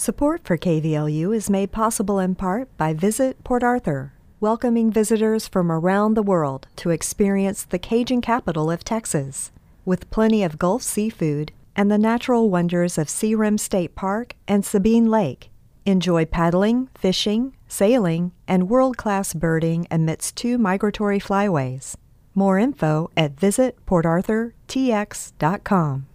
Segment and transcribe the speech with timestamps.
[0.00, 5.72] Support for KVLU is made possible in part by Visit Port Arthur, welcoming visitors from
[5.72, 9.50] around the world to experience the Cajun capital of Texas.
[9.84, 14.64] With plenty of Gulf seafood and the natural wonders of Sea Rim State Park and
[14.64, 15.50] Sabine Lake,
[15.84, 21.96] enjoy paddling, fishing, sailing, and world class birding amidst two migratory flyways.
[22.36, 26.06] More info at visitportarthurtx.com.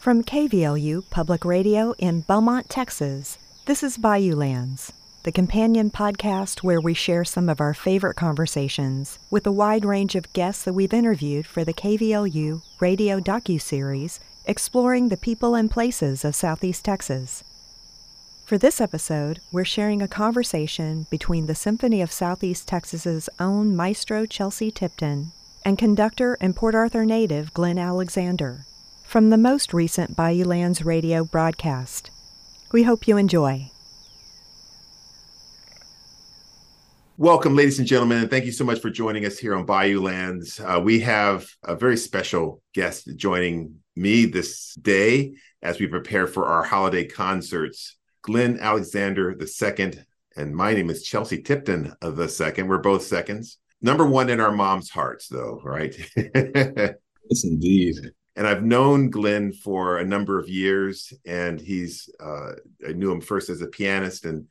[0.00, 3.36] From KVLU Public Radio in Beaumont, Texas,
[3.66, 4.92] this is Bayoulands,
[5.24, 10.14] the companion podcast where we share some of our favorite conversations with a wide range
[10.14, 16.24] of guests that we've interviewed for the KVLU radio docu-series exploring the people and places
[16.24, 17.44] of Southeast Texas.
[18.46, 24.24] For this episode, we're sharing a conversation between the Symphony of Southeast Texas's own maestro
[24.24, 28.64] Chelsea Tipton and conductor and Port Arthur native Glenn Alexander
[29.10, 32.12] from the most recent Bayoulands radio broadcast.
[32.70, 33.72] We hope you enjoy.
[37.16, 40.60] Welcome, ladies and gentlemen, and thank you so much for joining us here on Bayoulands.
[40.60, 46.46] Uh, we have a very special guest joining me this day as we prepare for
[46.46, 47.96] our holiday concerts.
[48.22, 49.92] Glenn Alexander II,
[50.36, 52.68] and my name is Chelsea Tipton of the second.
[52.68, 53.58] We're both seconds.
[53.82, 55.98] Number one in our mom's hearts, though, right?
[56.16, 62.52] yes, indeed and I've known Glenn for a number of years, and he's uh,
[62.88, 64.46] I knew him first as a pianist, and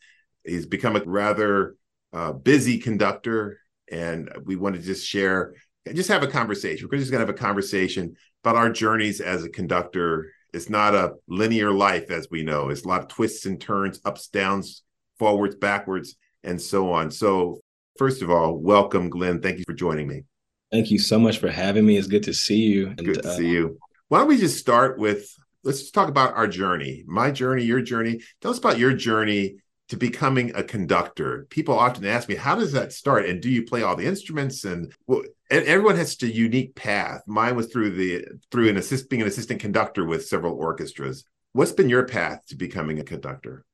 [0.45, 1.75] he's become a rather
[2.13, 3.59] uh, busy conductor.
[3.91, 5.55] And we want to just share,
[5.91, 6.87] just have a conversation.
[6.91, 10.33] We're just going to have a conversation about our journeys as a conductor.
[10.53, 12.69] It's not a linear life, as we know.
[12.69, 14.83] It's a lot of twists and turns, ups, downs,
[15.17, 17.09] forwards, backwards, and so on.
[17.09, 17.61] So,
[17.97, 19.41] first of all, welcome, Glenn.
[19.41, 20.25] Thank you for joining me.
[20.72, 21.98] Thank you so much for having me.
[21.98, 22.88] It's good to see you.
[22.88, 23.80] And, good to uh, see you.
[24.07, 27.81] Why don't we just start with let's just talk about our journey, my journey, your
[27.81, 28.22] journey.
[28.41, 29.58] Tell us about your journey
[29.90, 31.47] to becoming a conductor.
[31.50, 33.25] People often ask me, how does that start?
[33.25, 34.63] And do you play all the instruments?
[34.63, 37.24] And well, and everyone has such a unique path.
[37.25, 41.25] Mine was through the through an assist being an assistant conductor with several orchestras.
[41.53, 43.66] What's been your path to becoming a conductor?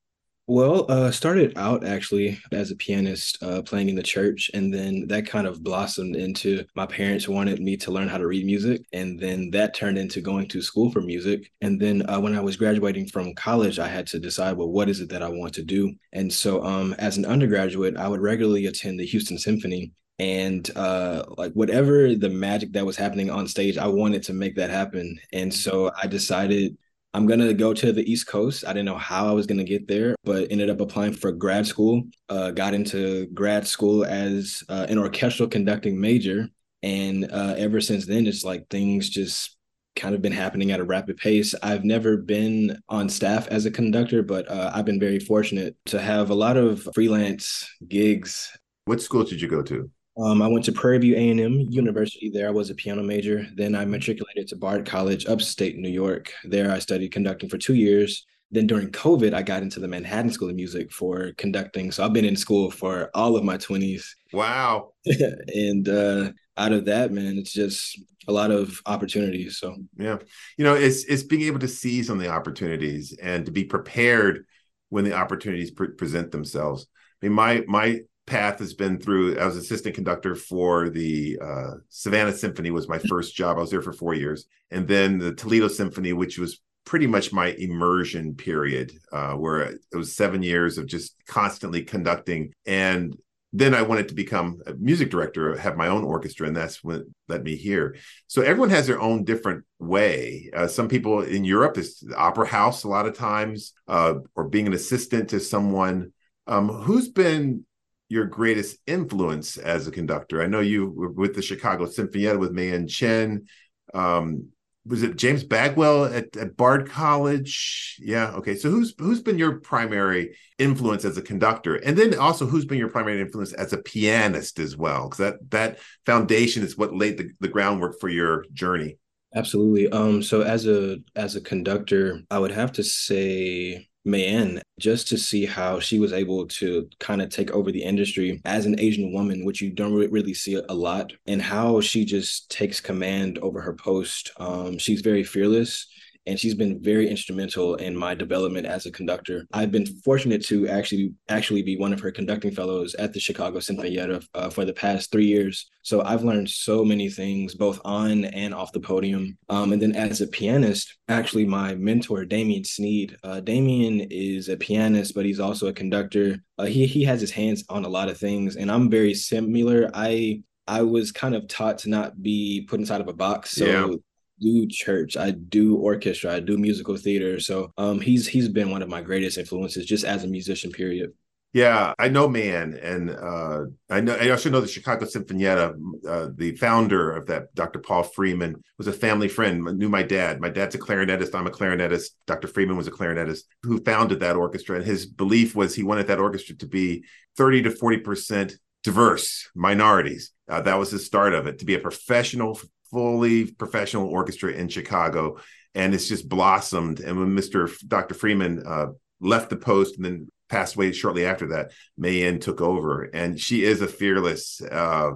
[0.48, 5.08] Well, uh, started out actually as a pianist uh, playing in the church, and then
[5.08, 8.82] that kind of blossomed into my parents wanted me to learn how to read music,
[8.92, 11.50] and then that turned into going to school for music.
[11.62, 14.88] And then uh, when I was graduating from college, I had to decide, well, what
[14.88, 15.92] is it that I want to do?
[16.12, 21.22] And so, um, as an undergraduate, I would regularly attend the Houston Symphony, and uh
[21.36, 25.18] like whatever the magic that was happening on stage i wanted to make that happen
[25.34, 26.74] and so i decided
[27.16, 28.62] I'm gonna go to the East Coast.
[28.66, 31.66] I didn't know how I was gonna get there, but ended up applying for grad
[31.66, 32.02] school.
[32.28, 36.50] Uh, got into grad school as uh, an orchestral conducting major,
[36.82, 39.56] and uh, ever since then, it's like things just
[39.96, 41.54] kind of been happening at a rapid pace.
[41.62, 45.98] I've never been on staff as a conductor, but uh, I've been very fortunate to
[45.98, 48.54] have a lot of freelance gigs.
[48.84, 49.90] What school did you go to?
[50.18, 52.30] Um, I went to Prairie View A&M University.
[52.30, 53.46] There I was a piano major.
[53.54, 56.32] Then I matriculated to Bard College, upstate New York.
[56.44, 58.24] There I studied conducting for two years.
[58.50, 61.92] Then during COVID, I got into the Manhattan School of Music for conducting.
[61.92, 64.04] So I've been in school for all of my 20s.
[64.32, 64.92] Wow.
[65.06, 69.58] and uh, out of that, man, it's just a lot of opportunities.
[69.58, 70.18] So yeah,
[70.56, 74.46] you know, it's it's being able to seize on the opportunities and to be prepared
[74.88, 76.86] when the opportunities pre- present themselves.
[77.22, 79.38] I mean, my my path has been through.
[79.38, 83.56] I was assistant conductor for the uh, savannah symphony was my first job.
[83.56, 84.46] I was there for four years.
[84.70, 89.80] And then the toledo symphony which was pretty much my immersion period uh, where it
[89.92, 92.52] was seven years of just constantly conducting.
[92.64, 93.16] And
[93.52, 97.02] then i wanted to become a music director have my own orchestra and that's what
[97.28, 97.96] led me here.
[98.26, 100.50] So everyone has their own different way.
[100.54, 104.66] Uh, some people in europe is opera house a lot of times uh, or being
[104.66, 106.12] an assistant to someone.
[106.48, 107.64] Um, who's been
[108.08, 110.42] your greatest influence as a conductor?
[110.42, 113.46] I know you were with the Chicago Sinfonietta with Mei-Ann Chen.
[113.94, 114.48] Um,
[114.86, 117.96] was it James Bagwell at, at Bard College?
[117.98, 118.30] Yeah.
[118.32, 118.54] Okay.
[118.54, 122.78] So who's who's been your primary influence as a conductor, and then also who's been
[122.78, 125.08] your primary influence as a pianist as well?
[125.08, 128.98] Because that that foundation is what laid the, the groundwork for your journey.
[129.34, 129.88] Absolutely.
[129.88, 130.22] Um.
[130.22, 135.44] So as a as a conductor, I would have to say Mei-Ann just to see
[135.44, 139.44] how she was able to kind of take over the industry as an Asian woman,
[139.44, 143.74] which you don't really see a lot, and how she just takes command over her
[143.74, 144.30] post.
[144.38, 145.86] Um, she's very fearless
[146.26, 149.46] and she's been very instrumental in my development as a conductor.
[149.52, 153.58] I've been fortunate to actually actually be one of her conducting fellows at the Chicago
[153.58, 155.70] Sinfonietta uh, for the past three years.
[155.82, 159.38] So I've learned so many things both on and off the podium.
[159.48, 163.16] Um, and then as a pianist, actually my mentor Damien Sneed.
[163.22, 166.38] Uh, Damien is a pianist, but he's also a conductor.
[166.58, 169.90] Uh, he he has his hands on a lot of things, and I'm very similar.
[169.94, 173.52] I I was kind of taught to not be put inside of a box.
[173.52, 173.94] So yeah.
[174.40, 177.40] Do church, I do orchestra, I do musical theater.
[177.40, 181.12] So um he's he's been one of my greatest influences just as a musician, period.
[181.56, 185.74] Yeah, I know man, and uh, I know I also know the Chicago Sinfonietta.
[186.06, 187.78] Uh, the founder of that, Dr.
[187.78, 189.64] Paul Freeman, was a family friend.
[189.78, 190.38] Knew my dad.
[190.38, 191.34] My dad's a clarinetist.
[191.34, 192.10] I'm a clarinetist.
[192.26, 192.46] Dr.
[192.46, 196.18] Freeman was a clarinetist who founded that orchestra, and his belief was he wanted that
[196.18, 197.04] orchestra to be
[197.38, 200.32] 30 to 40 percent diverse minorities.
[200.50, 202.60] Uh, that was the start of it to be a professional,
[202.96, 205.36] fully professional orchestra in Chicago,
[205.74, 207.00] and it's just blossomed.
[207.00, 207.70] And when Mr.
[207.86, 208.14] Dr.
[208.14, 208.86] Freeman uh,
[209.20, 213.64] left the post and then passed away shortly after that, Mei-Ann took over, and she
[213.64, 215.10] is a fearless, uh,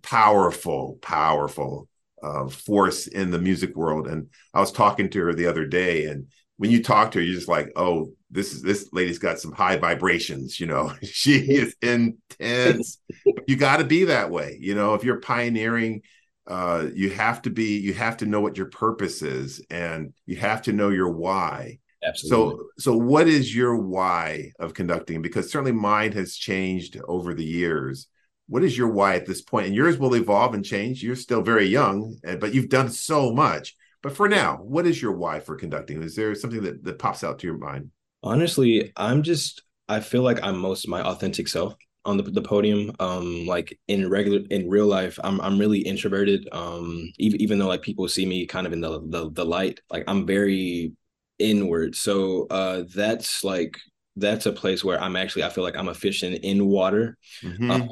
[0.00, 1.88] powerful, powerful
[2.22, 4.06] uh, force in the music world.
[4.06, 7.24] And I was talking to her the other day, and when you talk to her,
[7.24, 10.92] you're just like, oh, this is this lady's got some high vibrations, you know.
[11.02, 13.00] she is intense.
[13.48, 14.94] you got to be that way, you know.
[14.94, 16.02] If you're pioneering,
[16.46, 17.78] uh, you have to be.
[17.78, 21.78] You have to know what your purpose is, and you have to know your why.
[22.04, 22.56] Absolutely.
[22.56, 25.22] So, so what is your why of conducting?
[25.22, 28.08] Because certainly mine has changed over the years.
[28.46, 29.66] What is your why at this point?
[29.66, 31.02] And yours will evolve and change.
[31.02, 33.74] You're still very young, but you've done so much.
[34.02, 36.02] But for now, what is your why for conducting?
[36.02, 37.90] Is there something that, that pops out to your mind?
[38.22, 41.74] Honestly, I'm just I feel like I'm most my authentic self
[42.04, 42.92] on the, the podium.
[43.00, 46.48] Um, like in regular in real life, I'm I'm really introverted.
[46.52, 49.80] Um, even even though like people see me kind of in the the, the light,
[49.90, 50.92] like I'm very
[51.38, 51.94] inward.
[51.94, 53.78] So uh, that's like
[54.16, 57.16] that's a place where I'm actually I feel like I'm a fish in in water.
[57.42, 57.70] Mm-hmm.
[57.70, 57.86] Uh,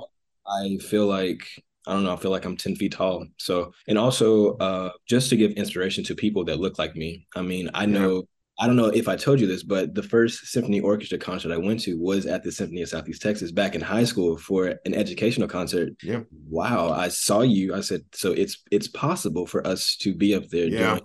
[0.46, 1.46] I feel like
[1.86, 2.12] I don't know.
[2.12, 3.26] I feel like I'm 10 feet tall.
[3.38, 7.26] So, and also uh, just to give inspiration to people that look like me.
[7.34, 8.24] I mean, I know.
[8.62, 11.56] I don't know if I told you this, but the first symphony orchestra concert I
[11.56, 14.94] went to was at the Symphony of Southeast Texas back in high school for an
[14.94, 15.94] educational concert.
[16.02, 16.20] Yeah.
[16.48, 16.90] Wow.
[16.90, 17.74] I saw you.
[17.74, 20.90] I said, so it's, it's possible for us to be up there yeah.
[20.94, 21.02] doing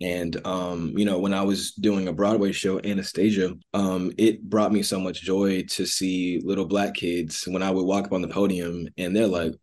[0.00, 4.72] and um, you know, when I was doing a Broadway show, Anastasia, um, it brought
[4.72, 8.22] me so much joy to see little black kids when I would walk up on
[8.22, 9.54] the podium and they're like,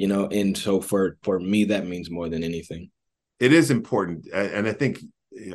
[0.00, 2.90] you know and so for for me that means more than anything
[3.38, 4.98] it is important and i think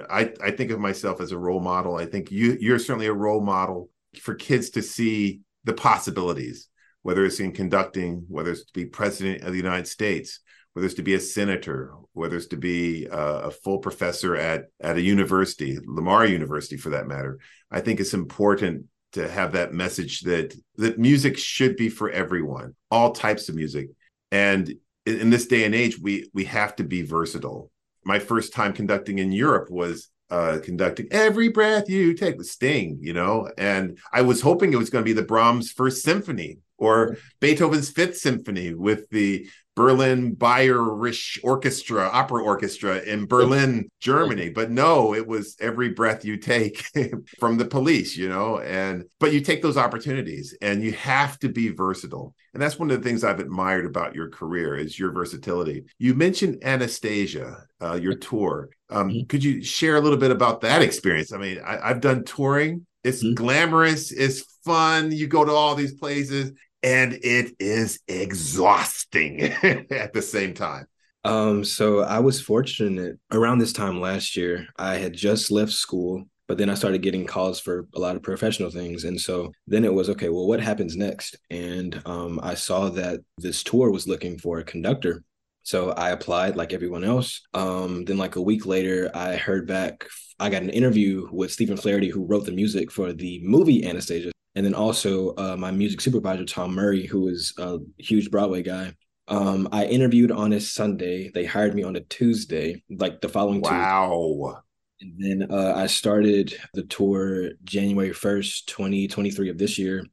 [0.10, 1.96] i i think of myself as a role model.
[1.96, 3.90] I think you you're certainly a role model
[4.22, 6.70] for kids to see the possibilities
[7.02, 10.40] whether it's in conducting whether it's to be president of the united states
[10.74, 14.66] whether it's to be a senator whether it's to be a, a full professor at
[14.82, 17.40] at a university lamar university for that matter.
[17.70, 22.74] I think it's important to have that message that that music should be for everyone
[22.90, 23.90] all types of music.
[24.32, 24.70] And
[25.06, 27.70] in, in this day and age, we we have to be versatile.
[28.06, 32.98] My first time conducting in Europe was uh, conducting every breath you take with Sting,
[33.02, 36.60] you know, and I was hoping it was going to be the Brahms First Symphony
[36.78, 44.50] or Beethoven's Fifth Symphony with the Berlin Bayerische Orchestra, opera orchestra in Berlin, Germany.
[44.50, 46.86] But no, it was every breath you take
[47.40, 48.60] from the police, you know.
[48.60, 52.34] And but you take those opportunities and you have to be versatile.
[52.54, 55.84] And that's one of the things I've admired about your career is your versatility.
[56.00, 58.70] You mentioned Anastasia, uh, your tour.
[58.90, 59.26] Um, mm-hmm.
[59.28, 61.34] Could you share a little bit about that experience?
[61.34, 62.86] I mean, I, have done touring.
[63.04, 63.34] It's mm-hmm.
[63.34, 64.14] glamorous.
[64.14, 65.12] It's fun.
[65.12, 66.54] You go to all these places,
[66.86, 70.86] and it is exhausting at the same time.
[71.24, 74.68] Um, so I was fortunate around this time last year.
[74.78, 78.22] I had just left school, but then I started getting calls for a lot of
[78.22, 80.30] professional things, and so then it was okay.
[80.30, 81.36] Well, what happens next?
[81.50, 85.24] And um, I saw that this tour was looking for a conductor,
[85.64, 87.42] so I applied like everyone else.
[87.56, 90.06] Um, then like a week later, I heard back.
[90.40, 94.35] I got an interview with Stephen Flaherty, who wrote the music for the movie Anastasia
[94.56, 98.94] and then also uh, my music supervisor Tom Murray, who is a huge Broadway guy.
[99.28, 101.32] Um, I interviewed on a Sunday.
[101.34, 103.76] They hired me on a Tuesday, like the following Tuesday.
[103.76, 104.10] wow.
[104.12, 104.62] Tuesday.
[105.02, 110.06] And then uh, I started the tour January 1st, 2023 of this year,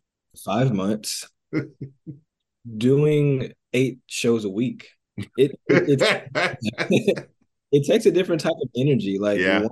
[0.44, 1.28] five months,
[2.76, 4.88] doing eight shows a week.
[5.36, 7.28] It, it,
[7.70, 9.18] it takes a different type of energy.
[9.20, 9.68] Like, yeah.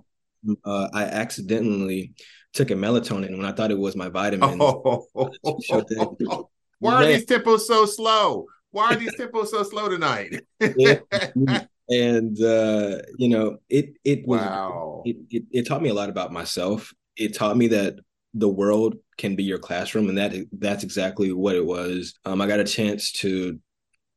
[0.65, 2.13] uh, I accidentally
[2.53, 4.59] took a melatonin when I thought it was my vitamin.
[4.61, 5.07] Oh.
[6.79, 8.47] Why are these tempos so slow?
[8.71, 10.41] Why are these tempos so slow tonight?
[10.61, 15.03] and uh, you know, it it was wow.
[15.05, 16.93] it, it it taught me a lot about myself.
[17.17, 17.99] It taught me that
[18.33, 22.15] the world can be your classroom, and that that's exactly what it was.
[22.25, 23.59] Um, I got a chance to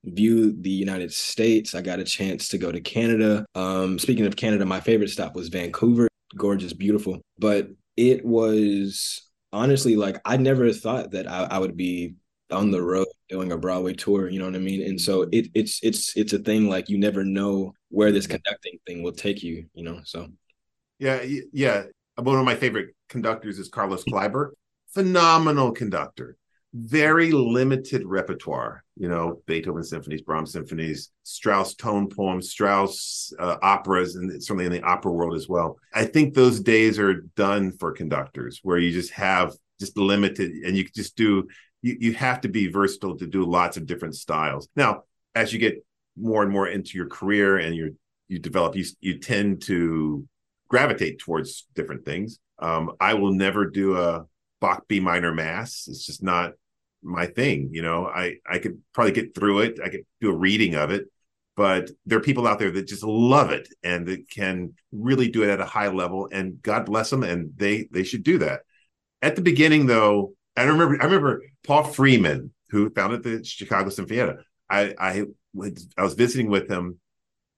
[0.06, 1.76] view the United States.
[1.76, 3.46] I got a chance to go to Canada.
[3.56, 6.08] Um, speaking of Canada, my favorite stop was Vancouver.
[6.36, 12.16] Gorgeous, beautiful, but it was honestly like I never thought that I, I would be
[12.52, 14.84] on the road doing a Broadway tour, you know what I mean?
[14.84, 18.80] And so it it's it's it's a thing like you never know where this conducting
[18.86, 20.02] thing will take you, you know.
[20.04, 20.28] So
[21.00, 21.84] yeah, yeah.
[22.16, 24.52] One of my favorite conductors is Carlos Kleiber.
[24.94, 26.38] Phenomenal conductor.
[26.74, 34.16] Very limited repertoire, you know, Beethoven symphonies, Brahms symphonies, Strauss tone poems, Strauss uh, operas,
[34.16, 35.78] and certainly in the opera world as well.
[35.94, 40.76] I think those days are done for conductors where you just have just limited and
[40.76, 41.48] you just do
[41.84, 44.68] you, you have to be versatile to do lots of different styles.
[44.76, 45.04] Now,
[45.36, 45.86] as you get
[46.18, 47.96] more and more into your career and you
[48.28, 50.28] you develop, you you tend to
[50.70, 52.40] gravitate towards different things.
[52.58, 54.26] Um, I will never do a
[54.60, 55.88] Bach B minor mass.
[55.88, 56.54] It's just not
[57.04, 57.70] my thing.
[57.72, 59.80] You know, I I could probably get through it.
[59.84, 61.06] I could do a reading of it,
[61.56, 65.44] but there are people out there that just love it and that can really do
[65.44, 66.30] it at a high level.
[66.32, 68.62] And God bless them, and they they should do that.
[69.22, 74.44] At the beginning, though, I remember I remember Paul Freeman, who founded the Chicago Sinfonietta.
[74.70, 75.24] I I,
[75.98, 77.00] I was visiting with him,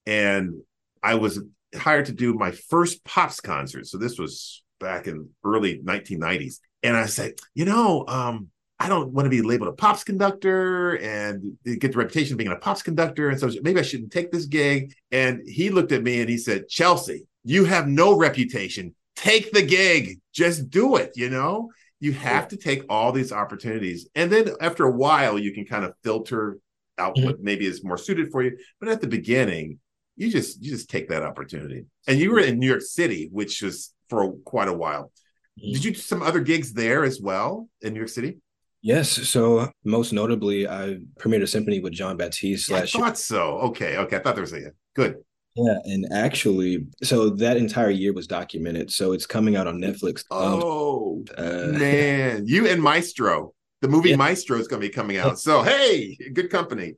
[0.06, 0.62] and
[1.02, 1.40] I was
[1.75, 3.88] hired to do my first pops concert.
[3.88, 9.12] So this was back in early 1990s, and I said, you know, um, I don't
[9.13, 12.82] want to be labeled a pops conductor and get the reputation of being a pops
[12.82, 14.94] conductor, and so maybe I shouldn't take this gig.
[15.12, 18.94] And he looked at me and he said, Chelsea, you have no reputation.
[19.15, 20.20] Take the gig.
[20.34, 21.12] Just do it.
[21.15, 25.53] You know you have to take all these opportunities and then after a while you
[25.53, 26.60] can kind of filter
[26.98, 27.27] out mm-hmm.
[27.27, 29.79] what maybe is more suited for you but at the beginning
[30.15, 33.62] you just you just take that opportunity and you were in new york city which
[33.62, 35.12] was for quite a while
[35.60, 35.74] mm-hmm.
[35.74, 38.38] did you do some other gigs there as well in new york city
[38.86, 39.10] Yes.
[39.10, 43.58] So most notably, I premiered a symphony with Jon Batiste yeah, I thought so.
[43.58, 43.98] Okay.
[43.98, 44.18] Okay.
[44.18, 45.15] I thought there was a good.
[45.56, 48.92] Yeah, and actually, so that entire year was documented.
[48.92, 50.24] So it's coming out on Netflix.
[50.30, 54.18] Um, oh uh, man, you and Maestro, the movie yeah.
[54.18, 55.39] Maestro is going to be coming out.
[55.39, 56.94] So hey, good company.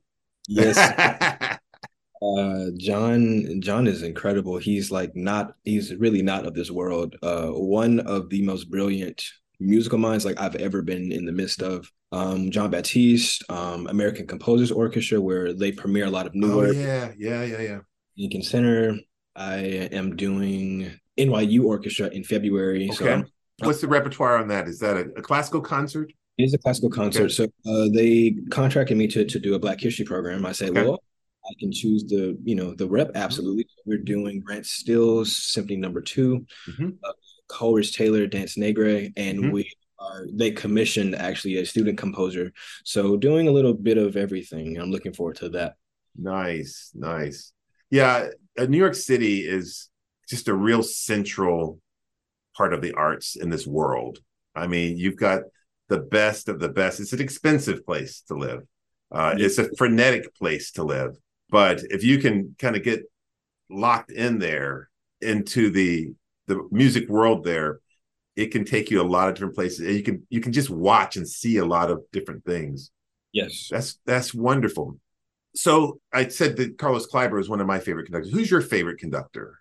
[0.49, 0.77] Yes.
[2.21, 4.57] uh, john Jon is incredible.
[4.57, 5.53] He's like not.
[5.63, 7.15] He's really not of this world.
[7.23, 9.23] Uh, one of the most brilliant
[9.59, 11.91] musical minds like I've ever been in the midst of.
[12.13, 16.57] Um, Jon Batiste, um, American Composers Orchestra, where they premiere a lot of new oh,
[16.57, 16.75] work.
[16.75, 17.79] Yeah, yeah, yeah, yeah.
[18.17, 18.97] Lincoln Center.
[19.35, 19.57] I
[19.91, 22.89] am doing NYU Orchestra in February.
[22.91, 22.95] Okay.
[22.95, 23.25] So
[23.59, 24.67] What's the repertoire on that?
[24.67, 26.11] Is that a, a classical concert?
[26.37, 27.23] It is a classical concert.
[27.23, 27.33] Okay.
[27.33, 30.45] So uh, they contracted me to to do a Black History program.
[30.45, 30.85] I said, okay.
[30.85, 31.01] well,
[31.45, 33.11] I can choose the you know the rep.
[33.15, 36.89] Absolutely, we're doing Grant Still's Symphony Number 2 mm-hmm.
[37.03, 37.11] uh,
[37.47, 39.51] Coleridge Taylor Danse Nègre, and mm-hmm.
[39.51, 42.51] we are they commissioned actually a student composer.
[42.83, 44.77] So doing a little bit of everything.
[44.77, 45.75] I'm looking forward to that.
[46.15, 47.51] Nice, nice.
[47.89, 48.27] Yeah,
[48.57, 49.89] uh, New York City is
[50.29, 51.79] just a real central
[52.55, 54.19] part of the arts in this world.
[54.55, 55.41] I mean, you've got
[55.87, 56.99] the best of the best.
[56.99, 58.63] It's an expensive place to live.
[59.11, 61.15] Uh, it's a frenetic place to live.
[61.49, 63.03] But if you can kind of get
[63.69, 64.89] locked in there
[65.21, 66.13] into the
[66.47, 67.79] the music world there,
[68.35, 69.95] it can take you a lot of different places.
[69.95, 72.91] You can you can just watch and see a lot of different things.
[73.33, 73.67] Yes.
[73.69, 74.99] That's that's wonderful.
[75.55, 78.31] So I said that Carlos Kleiber is one of my favorite conductors.
[78.31, 79.59] Who's your favorite conductor?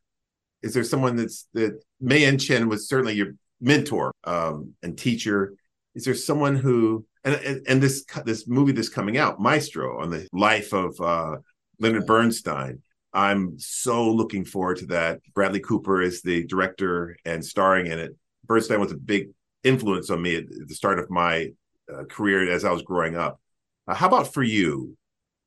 [0.62, 5.55] Is there someone that's that Mei Chen was certainly your mentor um, and teacher?
[5.95, 10.11] Is there someone who and, and, and this this movie that's coming out, Maestro, on
[10.11, 11.37] the life of uh,
[11.78, 12.83] Leonard Bernstein?
[13.16, 15.20] I'm so looking forward to that.
[15.35, 18.14] Bradley Cooper is the director and starring in it.
[18.44, 19.30] Bernstein was a big
[19.64, 21.49] influence on me at the start of my
[21.92, 23.40] uh, career as I was growing up.
[23.88, 24.96] Uh, how about for you?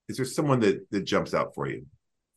[0.09, 1.85] is there someone that that jumps out for you?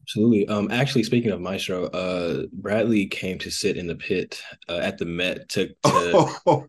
[0.02, 0.46] Absolutely.
[0.48, 4.98] Um, actually, speaking of Maestro, uh, Bradley came to sit in the pit uh, at
[4.98, 6.68] the Met to to,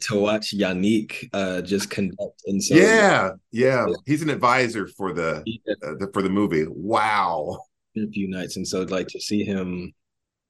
[0.00, 2.42] to watch Yannick uh, just conduct.
[2.46, 6.66] And so, yeah, yeah, he's an advisor for the, uh, the for the movie.
[6.68, 7.58] Wow.
[7.96, 9.92] a few nights, and so like to see him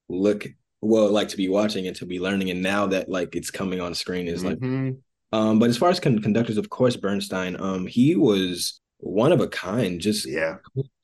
[0.07, 0.47] look
[0.81, 3.81] well, like to be watching and to be learning, and now that like it's coming
[3.81, 4.85] on screen is mm-hmm.
[4.85, 4.95] like.
[5.31, 9.41] Um, but as far as con- conductors, of course, Bernstein, um, he was one of
[9.41, 10.55] a kind, just yeah,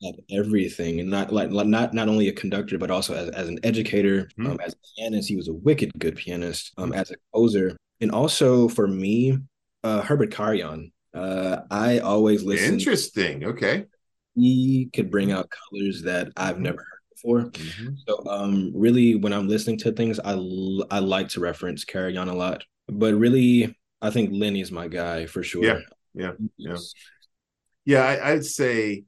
[0.04, 3.58] at everything, and not like not not only a conductor, but also as, as an
[3.62, 4.52] educator, mm-hmm.
[4.52, 5.28] um, as a pianist.
[5.28, 9.38] He was a wicked good pianist, um, as a composer, and also for me,
[9.84, 10.92] uh, Herbert Karajan.
[11.14, 12.74] Uh, I always listen.
[12.74, 13.44] Interesting.
[13.44, 13.86] Okay.
[14.34, 16.62] he could bring out colors that I've Mm-hmm.
[16.64, 17.40] never heard before.
[17.52, 17.96] Mhm.
[18.06, 22.28] So um really when I'm listening to things, I l- I like to reference Karajan
[22.28, 22.64] a lot.
[22.88, 25.64] But really I think Lenny's my guy for sure.
[25.64, 25.80] Yeah,
[26.14, 26.76] yeah, yeah.
[27.86, 29.04] Yeah, I, I'd say,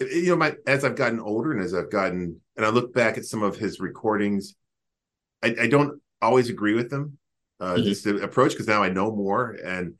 [0.00, 3.16] you know, my as I've gotten older and as I've gotten, and I look back
[3.16, 4.54] at some of his recordings,
[5.42, 7.18] I, I don't always agree with them,
[7.60, 7.84] uh, Mhm.
[7.84, 9.56] this approach because now I know more.
[9.64, 9.94] And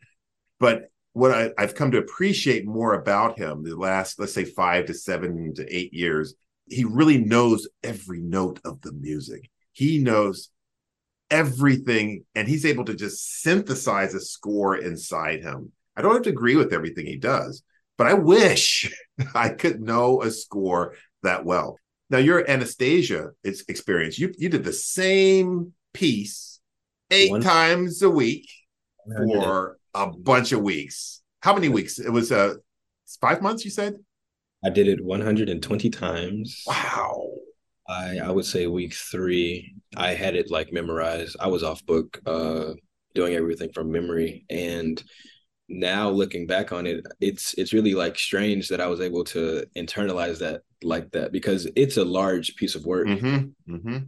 [0.60, 4.86] but what I, I've come to appreciate more about him the last, let's say, five
[4.86, 6.34] to seven to eight years,
[6.68, 9.50] he really knows every note of the music.
[9.72, 10.50] He knows
[11.30, 15.72] everything, and he's able to just synthesize a score inside him.
[15.96, 17.62] I don't have to agree with everything he does,
[17.96, 18.92] but I wish
[19.34, 21.78] I could know a score that well.
[22.10, 24.18] Now your Anastasia experience.
[24.18, 26.53] You you did the same piece
[27.10, 28.48] eight One- times a week
[29.16, 31.22] for a bunch of weeks.
[31.40, 31.98] How many weeks?
[31.98, 32.54] It was uh
[33.20, 33.64] five months.
[33.64, 33.96] You said.
[34.64, 36.62] I did it 120 times.
[36.66, 37.28] Wow.
[37.86, 41.36] I I would say week three, I had it like memorized.
[41.38, 42.72] I was off book, uh,
[43.14, 44.46] doing everything from memory.
[44.48, 45.02] And
[45.68, 49.66] now looking back on it, it's it's really like strange that I was able to
[49.76, 53.74] internalize that like that because it's a large piece of work, Mm-hmm.
[53.74, 53.98] Mm-hmm.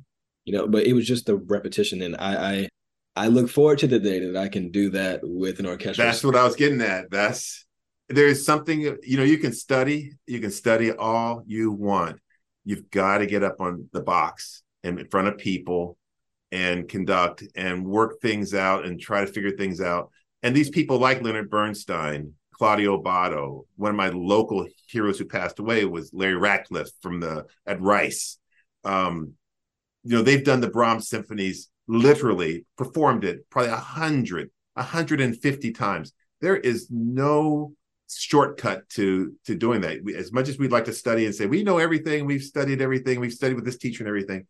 [0.46, 0.66] you know.
[0.68, 2.68] But it was just the repetition, and I I
[3.16, 6.04] I look forward to the day that I can do that with an orchestra.
[6.04, 7.10] That's what I was getting at.
[7.10, 7.64] That's
[8.08, 12.20] there's something you know you can study, you can study all you want.
[12.64, 15.96] You've got to get up on the box and in front of people
[16.52, 20.10] and conduct and work things out and try to figure things out.
[20.42, 25.58] And these people like Leonard Bernstein, Claudio Abbado, one of my local heroes who passed
[25.58, 28.38] away was Larry Rachleff from the at Rice.
[28.84, 29.32] Um,
[30.04, 35.20] you know, they've done the Brahms symphonies literally, performed it probably a hundred, a hundred
[35.20, 36.12] and fifty times.
[36.40, 37.72] There is no
[38.08, 40.02] shortcut to to doing that.
[40.02, 42.80] We, as much as we'd like to study and say we know everything, we've studied
[42.80, 44.46] everything, we've studied with this teacher and everything.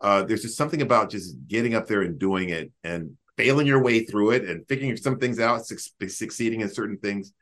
[0.00, 3.82] Uh, there's just something about just getting up there and doing it and failing your
[3.82, 7.32] way through it and figuring some things out, su- succeeding in certain things.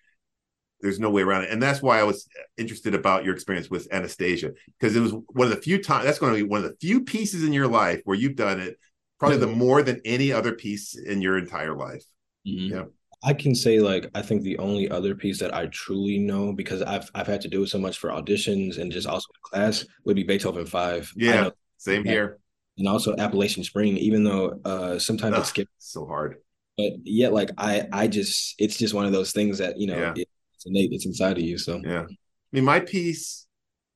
[0.81, 3.89] There's no way around it, and that's why I was interested about your experience with
[3.91, 6.05] Anastasia because it was one of the few times.
[6.05, 8.61] That's going to be one of the few pieces in your life where you've done
[8.61, 8.79] it,
[9.19, 12.05] probably the more than any other piece in your entire life.
[12.47, 12.71] Mhm.
[12.71, 12.85] Yeah.
[13.25, 16.83] I can say like I think the only other piece that I truly know because
[16.83, 19.85] I've I've had to do it so much for auditions and just also in class
[20.05, 21.13] would be Beethoven Five.
[21.17, 22.13] Yeah, same Yeah.
[22.13, 22.39] here.
[22.79, 23.97] and also Appalachian Spring.
[23.97, 26.37] Even though uh sometimes Ugh, it's skipped, so hard.
[26.77, 29.99] but yet like I I just it's just one of those things that you know
[29.99, 30.13] Yeah.
[30.17, 31.59] it, it's innate, it's inside of you.
[31.59, 32.03] So Yeah.
[32.09, 32.17] I
[32.53, 33.47] mean, my piece,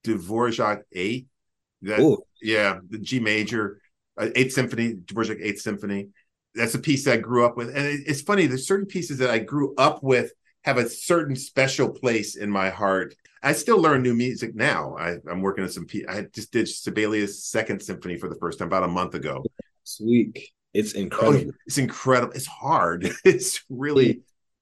[0.05, 1.27] Dvorak 8,
[1.83, 2.19] that, Ooh.
[2.43, 3.81] yeah, the G major,
[4.19, 6.09] uh, 8th Symphony, Dvorak 8th Symphony.
[6.55, 7.69] That's a piece that I grew up with.
[7.69, 10.33] And it, it's funny, there's certain pieces that I grew up with
[10.65, 13.15] have a certain special place in my heart.
[13.43, 14.97] I still learn new music now.
[14.97, 18.59] I, I'm working on some, pe- I just did Sibelius' Second Symphony for the first
[18.61, 19.43] time about a month ago.
[19.83, 20.39] sweet.
[20.75, 21.53] It's Oh, incredible.
[21.67, 22.33] it's incredible.
[22.35, 23.11] It's hard.
[23.25, 24.21] It's really,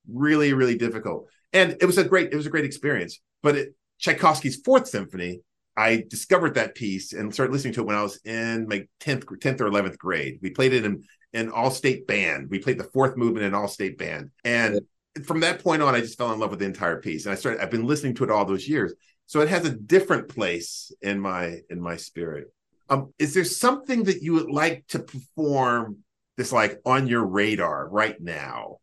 [0.08, 1.28] really, really difficult.
[1.52, 3.20] And it was a great, it was a great experience.
[3.42, 5.42] But it, Tchaikovsky's Fourth Symphony,
[5.80, 9.24] I discovered that piece and started listening to it when I was in my tenth,
[9.40, 10.38] tenth or eleventh grade.
[10.42, 12.50] We played it in an all-state band.
[12.50, 14.80] We played the fourth movement in all-state band, and
[15.24, 17.24] from that point on, I just fell in love with the entire piece.
[17.24, 17.60] And I started.
[17.60, 18.92] I've been listening to it all those years,
[19.26, 22.52] so it has a different place in my in my spirit.
[22.88, 25.98] Um, is there something that you would like to perform
[26.36, 28.78] that's like on your radar right now?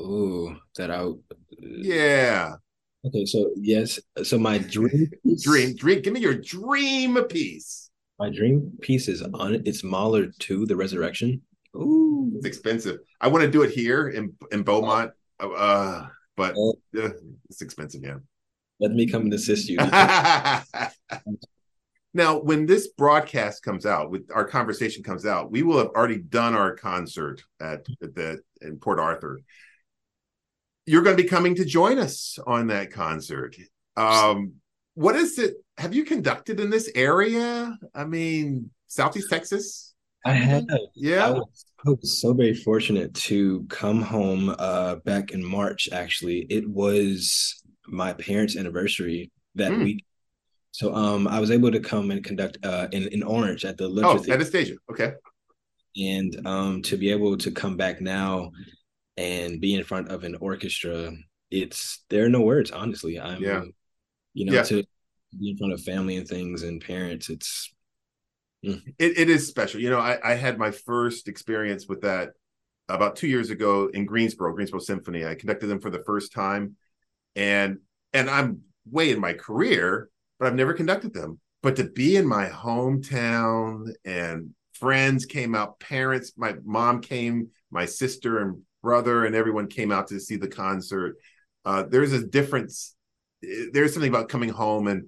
[0.00, 1.18] Ooh, that out.
[1.58, 2.54] Yeah,
[3.06, 5.10] Okay, so yes, so my dream
[5.42, 6.02] dream, dream.
[6.02, 7.90] Give me your dream piece.
[8.18, 11.40] my dream piece is on it's Mahler 2, The Resurrection.
[11.74, 12.30] Ooh.
[12.36, 12.98] It's expensive.
[13.20, 16.74] I want to do it here in in Beaumont, uh, but Oh.
[16.98, 17.10] uh,
[17.48, 18.02] it's expensive.
[18.02, 18.16] Yeah.
[18.80, 19.76] Let me come and assist you.
[22.14, 26.18] now, when this broadcast comes out, with our conversation comes out, we will have already
[26.18, 29.38] done our concert at, at the in Port Arthur.
[30.90, 33.54] You're going to be coming to join us on that concert.
[33.96, 34.54] Um,
[34.94, 35.54] what is it?
[35.78, 37.78] Have you conducted in this area?
[37.94, 39.94] I mean, Southeast Texas.
[40.26, 40.64] I have.
[40.96, 41.26] Yeah.
[41.28, 46.40] I was, I was so very fortunate to come home uh back in March actually.
[46.50, 47.22] It was
[47.86, 49.84] my parents' anniversary that Mm.
[49.84, 50.04] week.
[50.72, 53.84] So um I was able to come and conduct uh in, in Orange at the
[53.84, 54.34] oh, Lutcher Theater.
[54.34, 54.74] Anastasia.
[54.90, 55.10] Okay.
[56.14, 58.50] and um to be able to come back now
[59.16, 61.12] and be in front of an orchestra,
[61.50, 63.18] it's there are no words, honestly.
[63.18, 63.64] I'm Yeah.
[64.34, 64.62] you know, Yeah.
[64.64, 64.84] to
[65.38, 67.72] be in front of family and things and parents, it's
[68.64, 68.80] mm.
[68.98, 69.80] it, it is special.
[69.80, 72.30] You know, I, I had my first experience with that
[72.88, 75.24] about two years ago in Greensboro, Greensboro Symphony.
[75.24, 76.76] I conducted them for the first time,
[77.36, 77.78] and
[78.12, 81.38] and I'm way in my career, but I've never conducted them.
[81.62, 87.84] But to be in my hometown and friends came out, parents, my mom came, my
[87.84, 91.16] sister and brother, and everyone came out to see the concert.
[91.64, 92.94] Uh, there's a difference.
[93.42, 95.06] There's something about coming home and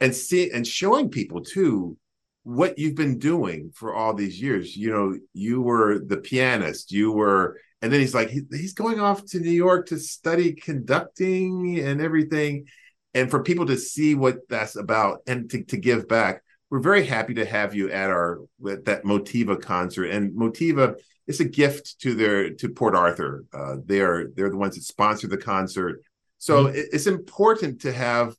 [0.00, 1.96] and see and showing people too
[2.44, 4.76] what you've been doing for all these years.
[4.76, 9.00] You know, you were the pianist, you were, and then he's like, he, he's going
[9.00, 12.66] off to New York to study conducting and everything.
[13.12, 17.06] And for people to see what that's about and to, to give back, we're very
[17.06, 20.06] happy to have you at our at that Motiva concert.
[20.06, 23.44] And Motiva is a gift to their to Port Arthur.
[23.52, 26.02] Uh, they are they're the ones that sponsor the concert.
[26.38, 26.78] So mm-hmm.
[26.92, 28.34] it's important to have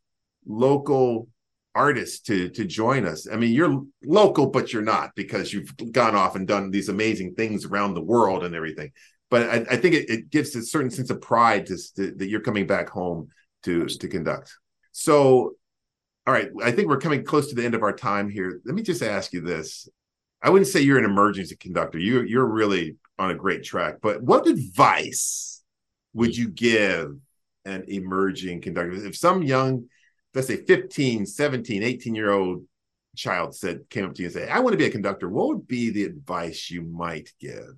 [0.45, 1.27] local
[1.75, 3.27] artists to to join us.
[3.31, 7.35] I mean, you're local, but you're not because you've gone off and done these amazing
[7.35, 8.91] things around the world and everything.
[9.29, 12.29] But I, I think it, it, gives a certain sense of pride to, to, that
[12.29, 13.29] you're coming back home
[13.63, 14.55] to to conduct.
[14.91, 15.53] So,
[16.29, 18.61] all right, I think we're coming close to the end of our time here.
[18.63, 19.89] Let me just ask you this:
[20.43, 21.97] I wouldn't say you're an emergency conductor.
[21.97, 23.95] You you're really on a great track.
[23.99, 25.63] But what advice
[26.13, 27.15] would you give
[27.65, 29.85] an emerging conductor if some young
[30.35, 32.63] let's say 15 17 18 year old
[33.15, 35.47] child said came up to you and said i want to be a conductor what
[35.47, 37.75] would be the advice you might give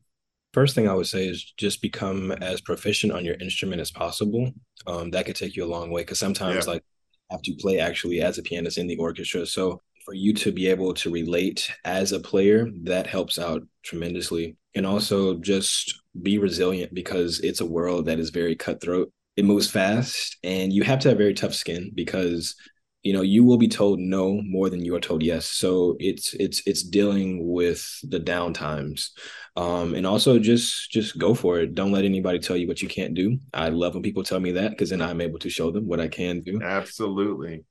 [0.54, 4.52] first thing i would say is just become as proficient on your instrument as possible
[4.86, 6.74] um, that could take you a long way because sometimes yeah.
[6.74, 6.84] like
[7.32, 9.46] have to play actually as a pianist in the orchestra.
[9.46, 14.58] So for you to be able to relate as a player that helps out tremendously.
[14.74, 19.12] And also just be resilient because it's a world that is very cutthroat.
[19.36, 22.56] It moves fast and you have to have very tough skin because
[23.04, 25.46] you know you will be told no more than you are told yes.
[25.46, 29.12] So it's it's it's dealing with the down times.
[29.56, 31.74] Um and also just just go for it.
[31.74, 33.40] Don't let anybody tell you what you can't do.
[33.54, 36.00] I love when people tell me that because then i'm able to show them what
[36.00, 36.62] i can do.
[36.62, 37.64] Absolutely.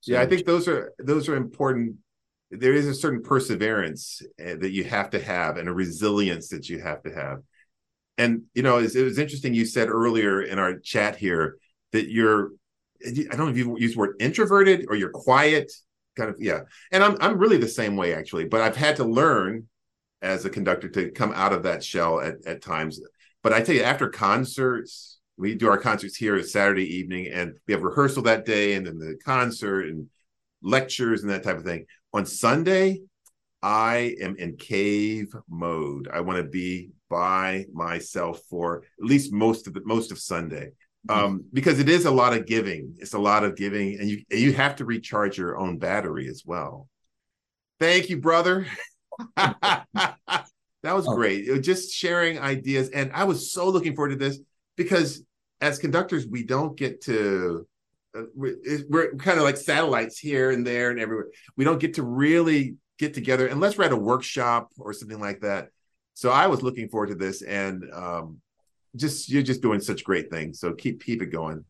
[0.00, 1.96] So, yeah i think those are those are important.
[2.50, 6.68] There is a certain perseverance eh, that you have to have and a resilience that
[6.68, 7.42] you have to have.
[8.18, 9.54] And you know, it was interesting.
[9.54, 11.58] You said earlier in our chat here
[11.92, 12.52] that you're
[13.06, 15.72] I don't know if you use the word introverted or you're quiet,
[16.16, 16.60] kind of yeah.
[16.92, 19.68] And I'm I'm really the same way actually, but I've had to learn
[20.22, 23.00] as a conductor to come out of that shell at, at times.
[23.42, 27.72] But I tell you, after concerts, we do our concerts here Saturday evening, and we
[27.72, 30.08] have rehearsal that day, and then the concert and
[30.62, 31.86] lectures and that type of thing.
[32.12, 33.00] On Sunday,
[33.62, 36.08] I am in cave mode.
[36.12, 40.70] I want to be by myself for at least most of the most of Sunday.
[41.08, 41.24] Mm-hmm.
[41.24, 42.96] Um, because it is a lot of giving.
[42.98, 46.28] It's a lot of giving, and you and you have to recharge your own battery
[46.28, 46.88] as well.
[47.78, 48.66] Thank you, brother.
[49.36, 50.16] that
[50.84, 51.14] was oh.
[51.14, 51.50] great.
[51.50, 54.40] Was just sharing ideas, and I was so looking forward to this
[54.76, 55.24] because
[55.62, 57.66] as conductors, we don't get to
[58.16, 58.56] uh, we're,
[58.88, 61.28] we're, kind of like satellites here and there and everywhere.
[61.56, 65.40] We don't get to really get together unless we're at a workshop or something like
[65.40, 65.68] that.
[66.14, 68.40] So I was looking forward to this, and um,
[68.96, 70.60] just you're just doing such great things.
[70.60, 71.64] So keep keep it going.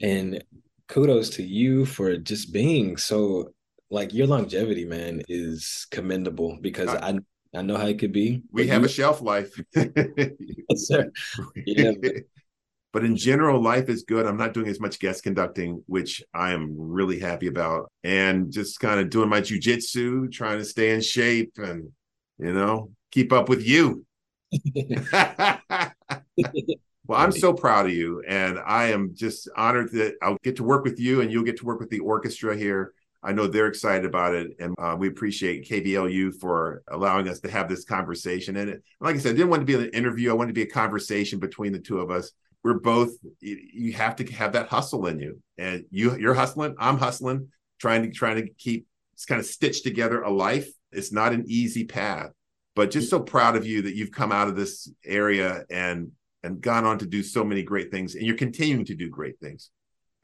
[0.00, 0.42] And
[0.88, 3.52] kudos to you for just being so
[3.90, 7.18] like your longevity, man, is commendable because I I,
[7.54, 8.42] I know how it could be.
[8.50, 9.58] We have you, a shelf life.
[9.74, 10.30] yes,
[10.74, 11.10] sir.
[11.54, 11.92] Yeah.
[12.92, 14.26] but in general, life is good.
[14.26, 18.80] I'm not doing as much guest conducting, which I am really happy about, and just
[18.80, 21.92] kind of doing my jujitsu, trying to stay in shape, and
[22.38, 24.04] you know, keep up with you.
[27.06, 30.64] well, I'm so proud of you, and I am just honored that I'll get to
[30.64, 32.92] work with you, and you'll get to work with the orchestra here.
[33.22, 37.50] I know they're excited about it, and uh, we appreciate KVLU for allowing us to
[37.50, 38.56] have this conversation.
[38.56, 40.62] And like I said, I didn't want to be an interview; I wanted to be
[40.62, 42.32] a conversation between the two of us.
[42.62, 45.40] We're both you have to have that hustle in you.
[45.56, 48.86] And you you're hustling i'm hustling trying to trying to keep
[49.24, 50.68] kind of stitch together a life.
[50.92, 52.32] It's not an easy path.
[52.74, 56.10] But just so proud of you that you've come out of this area and
[56.46, 59.38] and gone on to do so many great things and you're continuing to do great
[59.40, 59.70] things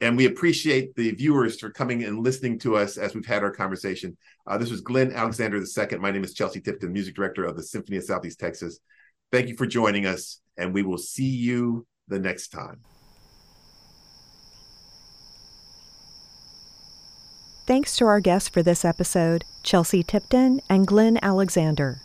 [0.01, 3.51] and we appreciate the viewers for coming and listening to us as we've had our
[3.51, 7.55] conversation uh, this was glenn alexander ii my name is chelsea tipton music director of
[7.55, 8.79] the symphony of southeast texas
[9.31, 12.79] thank you for joining us and we will see you the next time.
[17.65, 22.01] Thanks to our guests for this episode, Chelsea Tipton and Glenn Alexander.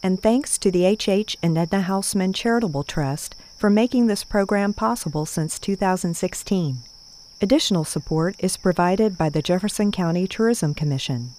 [0.00, 1.36] And thanks to the H.H.
[1.42, 6.78] and Edna Hausman Charitable Trust for making this program possible since 2016.
[7.40, 11.30] Additional support is provided by the Jefferson County Tourism Commission.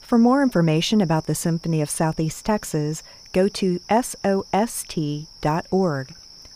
[0.00, 3.02] For more information about the Symphony of Southeast Texas,
[3.34, 4.54] go to sost.org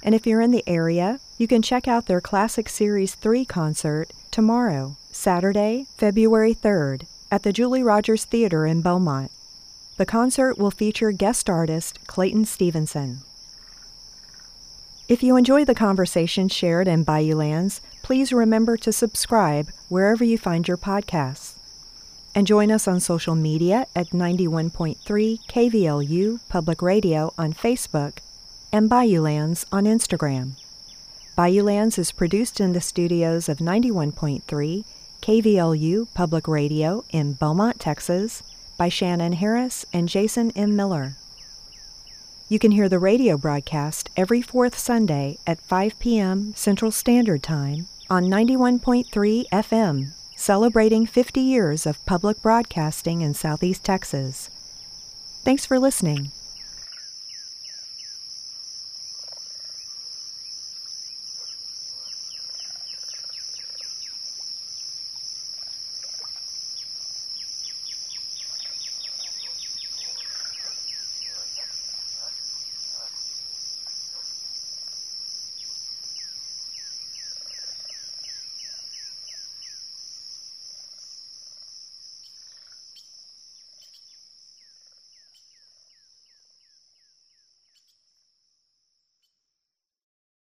[0.03, 4.11] and if you're in the area, you can check out their Classic Series 3 concert
[4.31, 9.31] tomorrow, Saturday, February 3rd, at the Julie Rogers Theater in Beaumont.
[9.99, 13.19] The concert will feature guest artist Clayton Stevenson.
[15.07, 20.67] If you enjoy the conversation shared in Bayoulands, please remember to subscribe wherever you find
[20.67, 21.57] your podcasts.
[22.35, 24.97] And join us on social media at 91.3
[25.47, 28.21] KVLU Public Radio on Facebook
[28.73, 30.53] and Bayoulands on Instagram.
[31.37, 34.85] Bayoulands is produced in the studios of 91.3
[35.21, 38.43] KVLU Public Radio in Beaumont, Texas,
[38.79, 40.75] by Shannon Harris and Jason M.
[40.75, 41.17] Miller.
[42.55, 46.55] You can hear the radio broadcast every fourth Sunday at 5 p.m.
[46.55, 54.51] Central Standard Time on 91.3 FM, celebrating 50 years of public broadcasting in Southeast Texas.
[55.43, 56.31] Thanks for listening.